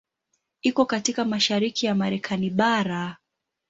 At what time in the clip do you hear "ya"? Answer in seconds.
1.85-1.95